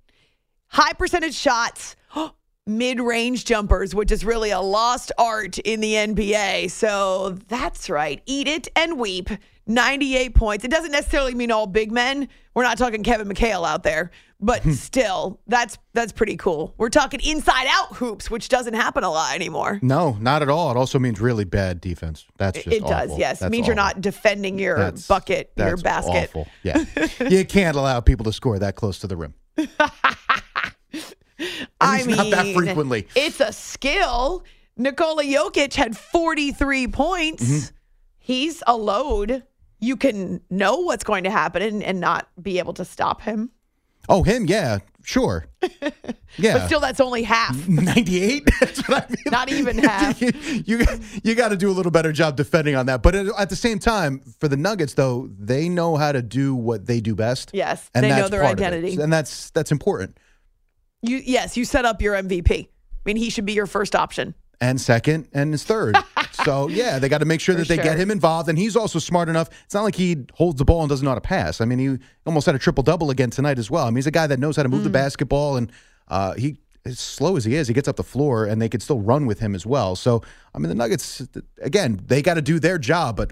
[0.68, 1.96] high percentage shots,
[2.68, 6.70] mid range jumpers, which is really a lost art in the NBA.
[6.70, 8.22] So that's right.
[8.28, 9.32] Eat it and weep.
[9.66, 10.66] 98 points.
[10.66, 12.28] It doesn't necessarily mean all big men.
[12.54, 16.74] We're not talking Kevin McHale out there, but still, that's that's pretty cool.
[16.78, 19.80] We're talking inside out hoops, which doesn't happen a lot anymore.
[19.82, 20.72] No, not at all.
[20.72, 22.26] It also means really bad defense.
[22.38, 23.10] That's just it does.
[23.10, 23.20] awful.
[23.20, 26.30] Yes, That's it means you're not defending your That's- bucket, your basket.
[26.30, 26.48] Awful.
[26.64, 26.86] Yeah,
[27.30, 29.34] you can't allow people to score that close to the rim.
[31.82, 33.08] I mean, not that frequently.
[33.16, 34.44] It's a skill.
[34.78, 37.44] Nikola Jokic had 43 points.
[37.44, 37.76] Mm-hmm.
[38.18, 39.44] He's a load.
[39.80, 43.52] You can know what's going to happen and, and not be able to stop him.
[44.08, 44.46] Oh, him?
[44.46, 45.46] Yeah, sure.
[46.38, 47.68] Yeah, But still, that's only half.
[47.68, 48.48] 98.
[48.60, 49.18] That's what I mean.
[49.26, 50.22] Not even half.
[50.22, 50.86] you
[51.24, 53.02] you got to do a little better job defending on that.
[53.02, 56.54] But at, at the same time, for the Nuggets, though, they know how to do
[56.54, 57.50] what they do best.
[57.52, 58.68] Yes, and they know their part of it.
[58.68, 59.02] identity.
[59.02, 60.18] and that's that's important.
[61.02, 62.68] You yes, you set up your MVP.
[62.68, 62.70] I
[63.06, 64.36] mean, he should be your first option.
[64.62, 65.98] And second, and his third.
[66.46, 67.84] So yeah, they got to make sure that they sure.
[67.84, 68.50] get him involved.
[68.50, 69.50] And he's also smart enough.
[69.66, 71.62] It's not like he holds the ball and doesn't know how to pass.
[71.62, 73.86] I mean, he almost had a triple double again tonight as well.
[73.86, 74.94] I mean, he's a guy that knows how to move the Mm.
[74.94, 75.72] basketball, and
[76.08, 78.82] uh, he as slow as he is, he gets up the floor, and they could
[78.82, 79.96] still run with him as well.
[79.96, 80.22] So
[80.56, 81.28] I mean, the Nuggets
[81.62, 83.32] again, they got to do their job, but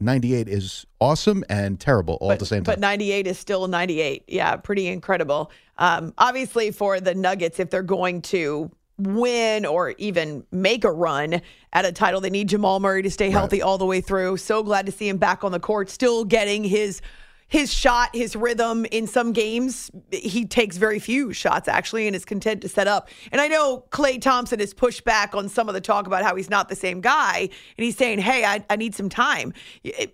[0.00, 2.72] 98 is awesome and terrible all at the same time.
[2.74, 4.24] But 98 is still 98.
[4.26, 5.52] Yeah, pretty incredible.
[5.78, 11.40] Um, obviously, for the Nuggets, if they're going to win or even make a run
[11.72, 14.36] at a title, they need Jamal Murray to stay healthy all the way through.
[14.36, 17.00] So glad to see him back on the court, still getting his
[17.48, 19.90] his shot, his rhythm in some games.
[20.10, 23.10] He takes very few shots actually and is content to set up.
[23.30, 26.34] And I know Klay Thompson has pushed back on some of the talk about how
[26.34, 27.40] he's not the same guy.
[27.76, 29.52] And he's saying, hey, I, I need some time.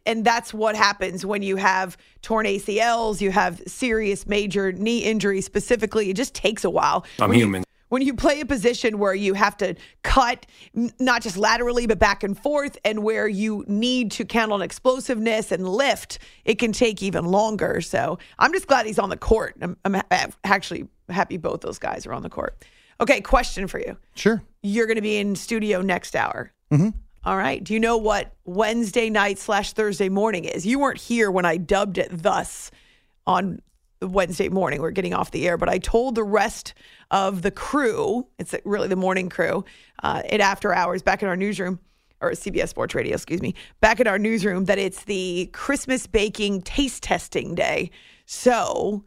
[0.05, 5.47] And that's what happens when you have torn ACLs, you have serious major knee injuries
[5.47, 6.11] specifically.
[6.11, 7.05] It just takes a while.
[7.21, 7.63] I'm When you- human.
[7.89, 10.47] When you play a position where you have to cut
[10.99, 15.51] not just laterally but back and forth and where you need to count on explosiveness
[15.53, 17.81] and lift it can take even longer.
[17.81, 19.57] So i'm just glad he's on the court.
[19.61, 20.03] I'm, I'm
[20.45, 22.65] actually happy both those guys are on the court.
[23.01, 23.97] Okay question for you.
[24.15, 24.43] Sure.
[24.63, 26.53] you're going to be in studio next hour.
[26.73, 26.93] Mhm.
[27.25, 30.67] all right do you know what wednesday night slash thursday morning is?
[30.67, 32.71] You weren't here when i dubbed it thus
[33.27, 33.61] on
[34.01, 34.81] Wednesday morning.
[34.81, 36.75] We're getting off the air, but I told the rest
[37.11, 39.65] of the crew, it's really the morning crew,
[40.03, 41.81] uh, at after hours back in our newsroom,
[42.21, 46.63] or CBS Sports Radio, excuse me, back in our newsroom, that it's the Christmas baking
[46.63, 47.91] taste testing day.
[48.27, 49.05] So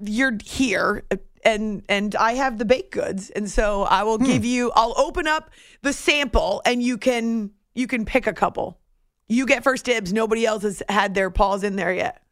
[0.00, 1.04] you're here
[1.44, 5.26] and and I have the baked goods and so I will give you I'll open
[5.26, 5.50] up
[5.82, 8.78] the sample and you can you can pick a couple.
[9.28, 10.12] You get first dibs.
[10.12, 12.22] Nobody else has had their paws in there yet.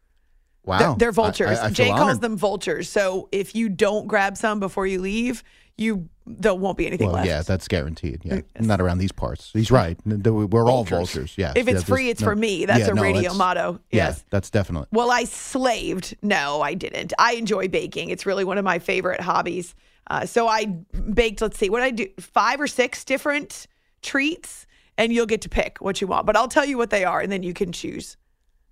[0.65, 0.79] Wow.
[0.79, 1.59] They're, they're vultures.
[1.59, 2.89] I- I Jay calls them vultures.
[2.89, 5.43] So if you don't grab some before you leave,
[5.77, 7.27] you there won't be anything Well, left.
[7.29, 8.23] yeah, that's guaranteed.
[8.25, 9.51] Yeah, not around these parts.
[9.53, 9.99] He's right.
[10.07, 11.35] We're all vultures.
[11.37, 11.53] Yeah.
[11.55, 12.65] If it's Yeah, free, it's for me.
[12.65, 13.79] That's a radio motto.
[13.91, 14.25] yeah, Yes.
[14.31, 14.89] that's definitely.
[14.91, 16.17] Well, I slaved.
[16.23, 17.13] No, I didn't.
[17.19, 18.09] I enjoy baking.
[18.09, 19.75] It's really one of my favorite hobbies.
[20.07, 22.07] Uh, so I baked, let's see, what I do?
[22.21, 23.67] Five or six different
[24.01, 26.25] treats, and you'll get to pick what you want.
[26.25, 28.17] But I'll tell you what they are, and then you can choose.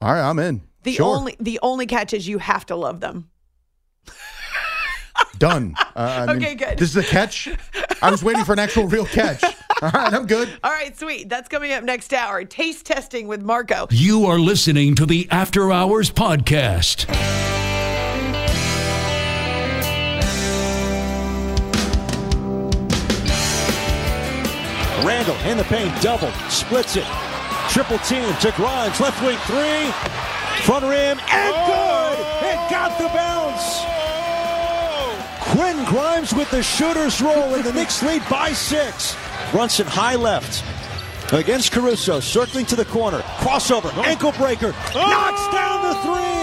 [0.01, 0.63] All right, I'm in.
[0.83, 1.17] The sure.
[1.17, 3.31] only the only catch is you have to love them.
[5.39, 5.75] Done.
[5.79, 6.79] Uh, I mean, Okay, good.
[6.79, 7.49] This is a catch.
[8.01, 9.43] I was waiting for an actual real catch.
[9.83, 10.49] All right, I'm good.
[10.63, 11.29] All right, sweet.
[11.29, 12.45] That's coming up next hour.
[12.45, 13.87] Taste testing with Marco.
[13.91, 17.07] You are listening to the After Hours Podcast.
[25.05, 27.05] Randle in the paint, double, splits it.
[27.71, 29.91] Triple team to Grimes, left wing three,
[30.63, 31.67] front rim, and oh!
[31.67, 32.49] good!
[32.49, 33.81] It got the bounce!
[35.53, 39.17] Quinn Grimes with the shooter's roll, and the Knicks lead by six.
[39.51, 40.65] Brunson high left
[41.33, 44.03] against Caruso, circling to the corner, crossover, oh.
[44.03, 45.53] ankle breaker, knocks oh!
[45.53, 46.43] down the three!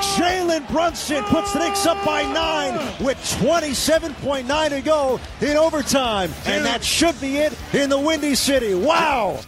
[0.00, 6.30] Jalen Brunson puts the Knicks up by nine with 27.9 to go in overtime.
[6.46, 8.74] And that should be it in the Windy City.
[8.74, 9.40] Wow!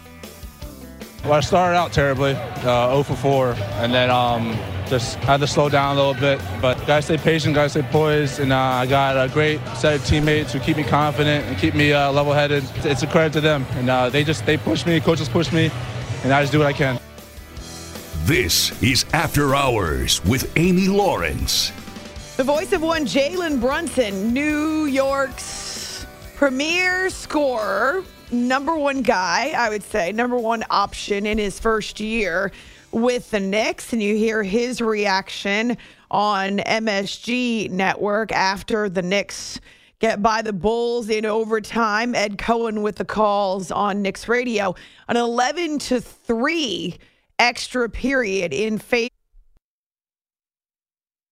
[1.23, 4.57] Well, I started out terribly, uh, 0 for 4, and then um,
[4.87, 6.41] just had to slow down a little bit.
[6.61, 10.05] But gotta stay patient, gotta stay poised, and uh, I got a great set of
[10.05, 12.65] teammates who keep me confident and keep me uh, level-headed.
[12.83, 15.71] It's a credit to them, and uh, they just they push me, coaches push me,
[16.25, 16.99] and I just do what I can.
[18.25, 21.71] This is After Hours with Amy Lawrence.
[22.35, 26.05] The voice of one Jalen Brunson, New York's
[26.35, 32.51] premier scorer, number one guy, I would say, number one option in his first year
[32.91, 33.93] with the Knicks.
[33.93, 35.77] And you hear his reaction
[36.11, 39.59] on MSG Network after the Knicks
[39.99, 42.13] get by the Bulls in overtime.
[42.13, 44.75] Ed Cohen with the calls on Knicks radio.
[45.07, 46.97] An 11 to 3
[47.39, 49.09] extra period in favor.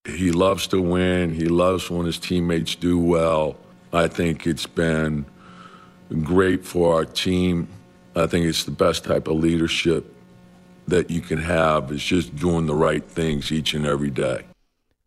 [0.06, 1.34] He loves to win.
[1.34, 3.56] He loves when his teammates do well.
[3.94, 5.26] I think it's been
[6.20, 7.68] great for our team.
[8.16, 10.14] I think it's the best type of leadership
[10.88, 14.44] that you can have is just doing the right things each and every day.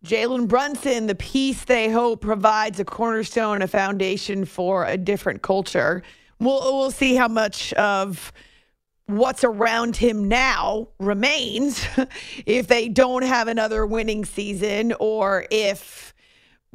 [0.03, 6.03] Jalen Brunson, the piece they hope provides a cornerstone, a foundation for a different culture.
[6.39, 8.31] We'll we'll see how much of
[9.07, 11.85] what's around him now remains
[12.45, 16.13] if they don't have another winning season or if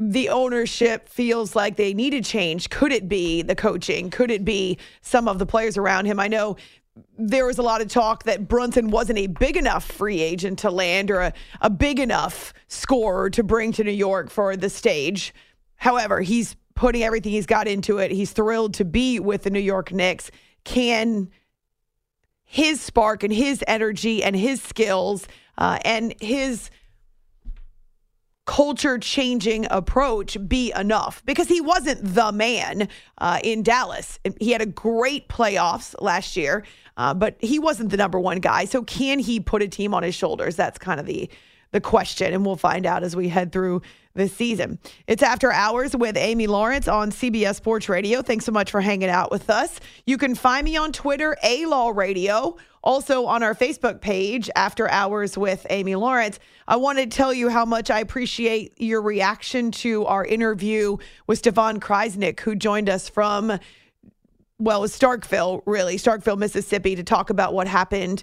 [0.01, 2.71] the ownership feels like they need a change.
[2.71, 4.09] Could it be the coaching?
[4.09, 6.19] Could it be some of the players around him?
[6.19, 6.57] I know
[7.19, 10.71] there was a lot of talk that Brunson wasn't a big enough free agent to
[10.71, 15.35] land or a, a big enough scorer to bring to New York for the stage.
[15.77, 18.11] However, he's putting everything he's got into it.
[18.11, 20.31] He's thrilled to be with the New York Knicks.
[20.65, 21.29] Can
[22.45, 26.71] his spark and his energy and his skills uh, and his
[28.47, 31.23] culture changing approach be enough?
[31.25, 32.89] Because he wasn't the man
[33.19, 34.19] uh, in Dallas.
[34.39, 36.65] He had a great playoffs last year,
[36.97, 38.65] uh, but he wasn't the number one guy.
[38.65, 40.57] So can he put a team on his shoulders?
[40.57, 41.31] That's kind of the
[41.73, 43.83] the question, and we'll find out as we head through
[44.15, 44.79] this season.
[45.07, 48.23] It's After Hours with Amy Lawrence on CBS Sports Radio.
[48.23, 49.79] Thanks so much for hanging out with us.
[50.05, 54.91] You can find me on Twitter, A Law Radio, also on our Facebook page, After
[54.91, 56.39] Hours with Amy Lawrence.
[56.67, 61.39] I want to tell you how much I appreciate your reaction to our interview with
[61.39, 63.59] Stefan Krajisnik, who joined us from
[64.61, 68.23] well, Starkville, really, Starkville, Mississippi, to talk about what happened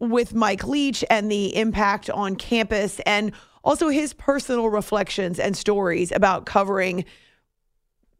[0.00, 3.32] with Mike Leach and the impact on campus and
[3.62, 7.04] also his personal reflections and stories about covering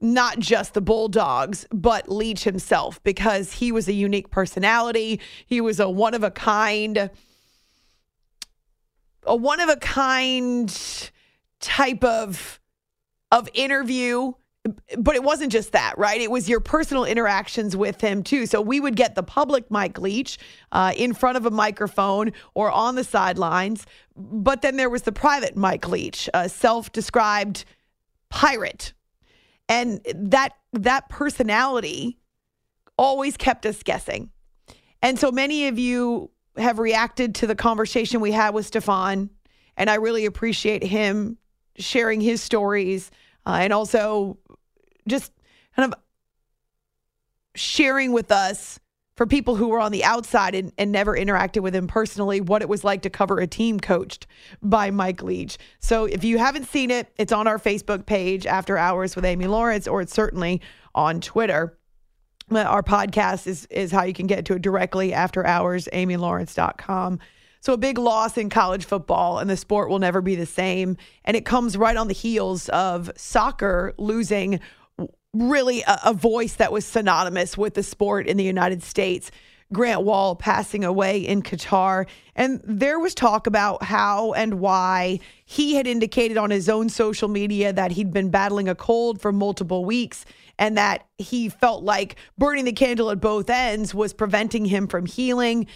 [0.05, 5.20] not just the Bulldogs, but Leach himself, because he was a unique personality.
[5.46, 7.11] He was a one of a kind,
[9.24, 11.11] a one of a kind
[11.61, 12.61] type of
[13.32, 14.32] of interview
[14.96, 16.20] but it wasn't just that, right?
[16.20, 18.46] It was your personal interactions with him too.
[18.46, 20.38] So we would get the public Mike Leach
[20.72, 23.86] uh, in front of a microphone or on the sidelines,
[24.16, 27.64] but then there was the private Mike Leach, a self-described
[28.30, 28.94] pirate,
[29.68, 32.18] and that that personality
[32.96, 34.30] always kept us guessing.
[35.02, 39.30] And so many of you have reacted to the conversation we had with Stefan,
[39.76, 41.38] and I really appreciate him
[41.76, 43.10] sharing his stories.
[43.46, 44.38] Uh, and also
[45.06, 45.32] just
[45.76, 45.98] kind of
[47.54, 48.80] sharing with us
[49.16, 52.62] for people who were on the outside and, and, never interacted with him personally what
[52.62, 54.26] it was like to cover a team coached
[54.62, 55.56] by Mike Leach.
[55.80, 59.46] So if you haven't seen it, it's on our Facebook page, After Hours with Amy
[59.46, 60.60] Lawrence, or it's certainly
[60.94, 61.78] on Twitter.
[62.50, 67.20] Our podcast is, is how you can get to it directly after hours, amylawrence.com.
[67.60, 70.98] So a big loss in college football, and the sport will never be the same.
[71.24, 74.60] And it comes right on the heels of soccer losing
[75.35, 79.30] really a, a, voice that was synonymous with the sport in the United States.
[79.72, 82.07] Grant Wahl passing away in Qatar.
[82.37, 87.28] And there was talk about how and why he had indicated on his own social
[87.28, 90.24] media that he'd been battling a cold for multiple weeks
[90.59, 95.07] and that he felt like burning the candle at both ends was preventing him from
[95.07, 95.66] healing.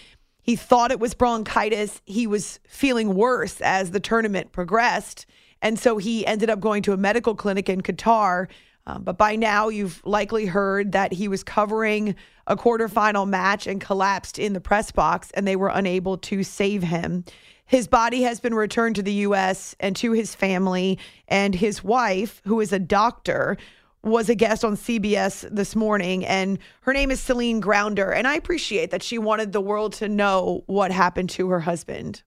[0.43, 2.01] He thought it was bronchitis.
[2.05, 5.27] He was feeling worse as the tournament progressed.
[5.61, 8.47] And so he ended up going to a medical clinic in Qatar
[8.89, 12.17] um, but by now, you've likely heard that he was covering
[12.47, 16.83] a quarterfinal match and collapsed in the press box, and they were unable to save
[16.83, 17.23] him.
[17.67, 19.77] His body has been returned to the U.S.
[19.79, 23.59] and to his family, and his wife, who is a doctor,
[24.03, 28.11] was a guest on CBS this morning, and her name is Celine Gounder.
[28.17, 32.23] And I appreciate that she wanted the world to know what happened to her husband.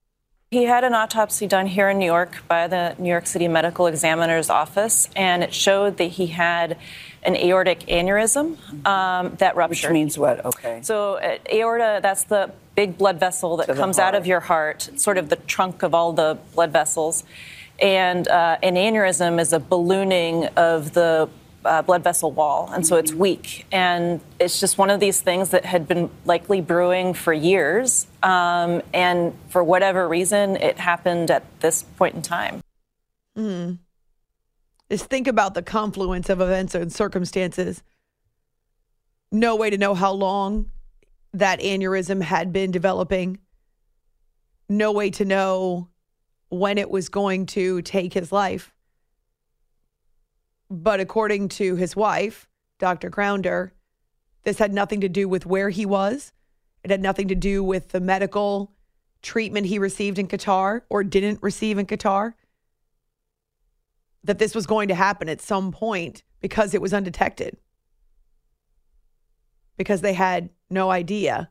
[0.52, 3.88] He had an autopsy done here in New York by the New York City Medical
[3.88, 6.78] Examiner's Office, and it showed that he had
[7.24, 9.92] an aortic aneurysm um, that ruptured.
[9.92, 10.44] Which means what?
[10.44, 10.82] Okay.
[10.84, 15.18] So, uh, aorta, that's the big blood vessel that comes out of your heart, sort
[15.18, 17.24] of the trunk of all the blood vessels.
[17.80, 21.30] And uh, an aneurysm is a ballooning of the
[21.66, 23.66] uh, blood vessel wall, and so it's weak.
[23.72, 28.08] And it's just one of these things that had been likely brewing for years.
[28.24, 32.62] Um, and for whatever reason, it happened at this point in time.
[33.38, 33.80] Mm.
[34.90, 37.82] Just think about the confluence of events and circumstances.
[39.32, 40.70] No way to know how long
[41.34, 43.40] that aneurysm had been developing.
[44.68, 45.88] No way to know
[46.50, 48.74] when it was going to take his life.
[50.72, 52.48] But according to his wife,
[52.80, 53.10] Dr.
[53.10, 53.72] Gounder,
[54.44, 56.32] this had nothing to do with where he was.
[56.82, 58.72] It had nothing to do with the medical
[59.22, 62.36] treatment he received in Qatar or didn't receive in Qatar.
[64.24, 67.58] That this was going to happen at some point because it was undetected,
[69.76, 71.50] because they had no idea.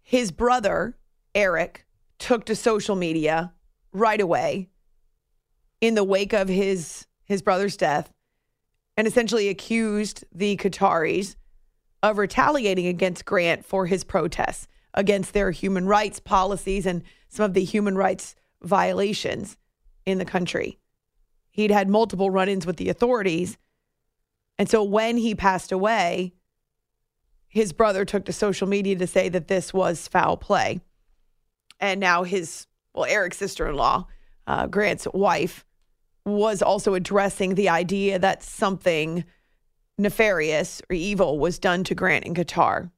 [0.00, 0.96] His brother,
[1.34, 1.84] Eric,
[2.18, 3.52] took to social media
[3.92, 4.70] right away
[5.86, 8.10] in the wake of his his brother's death
[8.96, 11.36] and essentially accused the Qataris
[12.02, 17.54] of retaliating against Grant for his protests against their human rights policies and some of
[17.54, 19.58] the human rights violations
[20.06, 20.78] in the country.
[21.50, 23.58] He'd had multiple run ins with the authorities.
[24.58, 26.32] And so when he passed away,
[27.46, 30.80] his brother took to social media to say that this was foul play.
[31.78, 34.06] And now his, well, Eric's sister in law,
[34.46, 35.64] uh, Grant's wife,
[36.24, 39.24] was also addressing the idea that something
[39.98, 42.90] nefarious or evil was done to Grant in Qatar.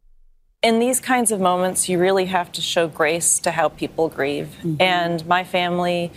[0.62, 4.48] in these kinds of moments, you really have to show grace to how people grieve.
[4.58, 4.82] Mm-hmm.
[4.82, 6.10] And my family,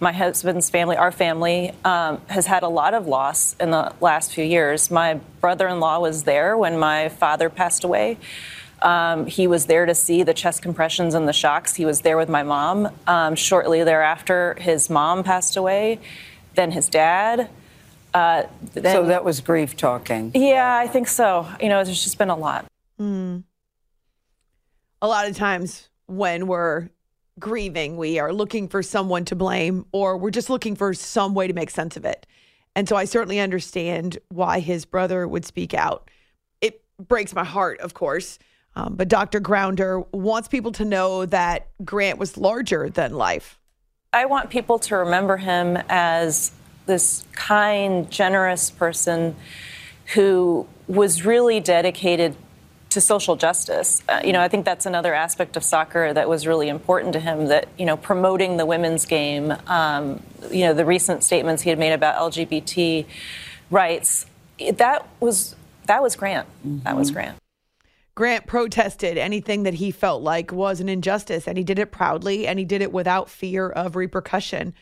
[0.00, 4.32] my husband's family, our family, um, has had a lot of loss in the last
[4.32, 4.90] few years.
[4.90, 8.18] My brother in law was there when my father passed away.
[8.80, 11.76] Um, he was there to see the chest compressions and the shocks.
[11.76, 12.88] He was there with my mom.
[13.06, 16.00] Um, shortly thereafter, his mom passed away,
[16.54, 17.48] then his dad.
[18.14, 18.44] Uh,
[18.74, 20.32] then, so that was grief talking.
[20.34, 21.48] Yeah, I think so.
[21.60, 22.66] You know, there's just been a lot.
[23.00, 23.44] Mm.
[25.00, 26.90] A lot of times when we're
[27.38, 31.46] grieving, we are looking for someone to blame or we're just looking for some way
[31.46, 32.26] to make sense of it.
[32.74, 36.10] And so I certainly understand why his brother would speak out.
[36.60, 38.38] It breaks my heart, of course.
[38.74, 39.40] Um, but Dr.
[39.40, 43.58] Gounder wants people to know that Grant was larger than life.
[44.12, 46.52] I want people to remember him as
[46.86, 49.36] this kind, generous person
[50.14, 52.36] who was really dedicated
[52.90, 54.02] to social justice.
[54.06, 57.20] Uh, you know, I think that's another aspect of soccer that was really important to
[57.20, 57.46] him.
[57.46, 59.54] That you know, promoting the women's game.
[59.66, 63.06] Um, you know, the recent statements he had made about LGBT
[63.70, 64.26] rights.
[64.74, 65.56] That was
[65.86, 66.46] that was Grant.
[66.66, 66.80] Mm-hmm.
[66.84, 67.14] That was mm-hmm.
[67.14, 67.41] Grant.
[68.14, 72.46] Grant protested anything that he felt like was an injustice, and he did it proudly,
[72.46, 74.74] and he did it without fear of repercussion.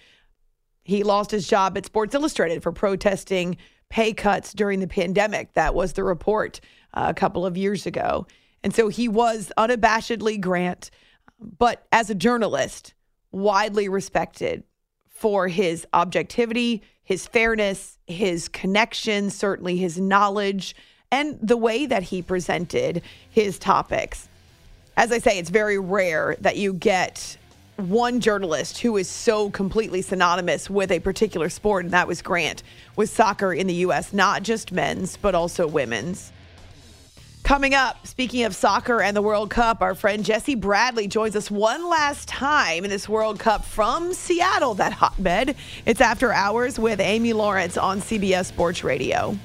[0.83, 3.57] He lost his job at Sports Illustrated for protesting
[3.89, 5.53] pay cuts during the pandemic.
[5.55, 6.61] That was the report
[6.95, 8.27] uh, a couple of years ago.
[8.63, 10.91] And so he was unabashedly Grant,
[11.39, 12.95] but as a journalist,
[13.31, 14.65] widely respected
[15.09, 20.75] for his objectivity, his fairness, his connection, certainly his knowledge,
[21.11, 24.29] and the way that he presented his topics.
[24.97, 27.37] As I say, it's very rare that you get
[27.77, 32.63] one journalist who is so completely synonymous with a particular sport, and that was Grant,
[32.97, 36.33] with soccer in the U.S., not just men's, but also women's.
[37.43, 41.51] Coming up, speaking of soccer and the World Cup, our friend Jesse Bradley joins us
[41.51, 45.57] one last time in this World Cup from Seattle, that hotbed.
[45.87, 49.37] It's after hours with Amy Lawrence on CBS Sports Radio.